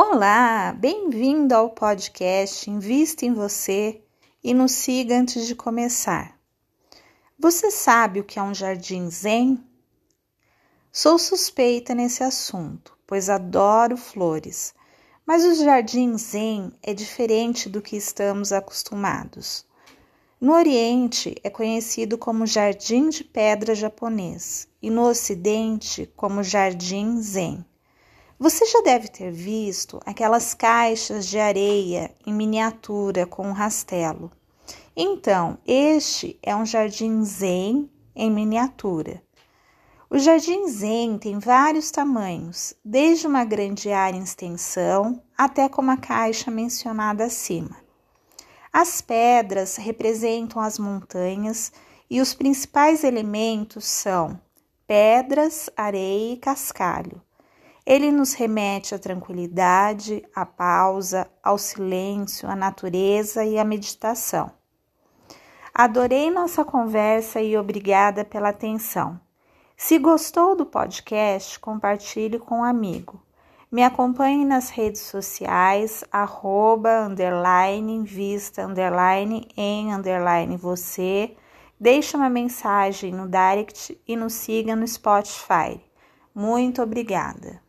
Olá, 0.00 0.72
bem-vindo 0.78 1.52
ao 1.52 1.70
podcast 1.70 2.70
Invista 2.70 3.26
em 3.26 3.34
Você 3.34 4.00
e 4.44 4.54
nos 4.54 4.70
siga 4.70 5.18
antes 5.18 5.44
de 5.44 5.56
começar. 5.56 6.38
Você 7.36 7.72
sabe 7.72 8.20
o 8.20 8.24
que 8.24 8.38
é 8.38 8.42
um 8.42 8.54
jardim 8.54 9.10
zen? 9.10 9.58
Sou 10.92 11.18
suspeita 11.18 11.96
nesse 11.96 12.22
assunto, 12.22 12.96
pois 13.04 13.28
adoro 13.28 13.96
flores, 13.96 14.72
mas 15.26 15.44
o 15.44 15.52
jardim 15.64 16.16
zen 16.16 16.72
é 16.80 16.94
diferente 16.94 17.68
do 17.68 17.82
que 17.82 17.96
estamos 17.96 18.52
acostumados. 18.52 19.66
No 20.40 20.52
Oriente 20.52 21.34
é 21.42 21.50
conhecido 21.50 22.16
como 22.16 22.46
jardim 22.46 23.08
de 23.08 23.24
pedra 23.24 23.74
japonês 23.74 24.68
e 24.80 24.90
no 24.90 25.02
Ocidente 25.08 26.08
como 26.14 26.44
jardim 26.44 27.20
zen. 27.20 27.66
Você 28.40 28.66
já 28.66 28.80
deve 28.82 29.08
ter 29.08 29.32
visto 29.32 29.98
aquelas 30.06 30.54
caixas 30.54 31.26
de 31.26 31.40
areia 31.40 32.14
em 32.24 32.32
miniatura 32.32 33.26
com 33.26 33.48
um 33.48 33.52
rastelo. 33.52 34.30
Então, 34.94 35.58
este 35.66 36.38
é 36.40 36.54
um 36.54 36.64
jardim 36.64 37.24
zen 37.24 37.90
em 38.14 38.30
miniatura. 38.30 39.20
O 40.08 40.18
jardim 40.18 40.68
zen 40.68 41.18
tem 41.18 41.40
vários 41.40 41.90
tamanhos, 41.90 42.74
desde 42.84 43.26
uma 43.26 43.44
grande 43.44 43.90
área 43.90 44.16
em 44.16 44.22
extensão 44.22 45.20
até 45.36 45.68
como 45.68 45.90
a 45.90 45.96
caixa 45.96 46.48
mencionada 46.48 47.24
acima. 47.24 47.76
As 48.72 49.00
pedras 49.00 49.74
representam 49.74 50.62
as 50.62 50.78
montanhas 50.78 51.72
e 52.08 52.20
os 52.20 52.34
principais 52.34 53.02
elementos 53.02 53.84
são 53.84 54.40
pedras, 54.86 55.68
areia 55.76 56.34
e 56.34 56.36
cascalho. 56.36 57.20
Ele 57.90 58.12
nos 58.12 58.34
remete 58.34 58.94
à 58.94 58.98
tranquilidade, 58.98 60.22
à 60.34 60.44
pausa, 60.44 61.26
ao 61.42 61.56
silêncio, 61.56 62.46
à 62.46 62.54
natureza 62.54 63.46
e 63.46 63.58
à 63.58 63.64
meditação. 63.64 64.50
Adorei 65.72 66.30
nossa 66.30 66.66
conversa 66.66 67.40
e 67.40 67.56
obrigada 67.56 68.26
pela 68.26 68.50
atenção. 68.50 69.18
Se 69.74 69.98
gostou 69.98 70.54
do 70.54 70.66
podcast, 70.66 71.58
compartilhe 71.60 72.38
com 72.38 72.56
um 72.56 72.62
amigo. 72.62 73.22
Me 73.72 73.82
acompanhe 73.82 74.44
nas 74.44 74.68
redes 74.68 75.00
sociais, 75.00 76.04
arroba, 76.12 77.06
underline, 77.06 78.04
vista, 78.04 78.66
underline, 78.66 79.48
em, 79.56 79.94
underline, 79.94 80.58
você. 80.58 81.34
Deixe 81.80 82.14
uma 82.18 82.28
mensagem 82.28 83.12
no 83.12 83.26
direct 83.26 83.98
e 84.06 84.14
nos 84.14 84.34
siga 84.34 84.76
no 84.76 84.86
Spotify. 84.86 85.80
Muito 86.34 86.82
obrigada. 86.82 87.66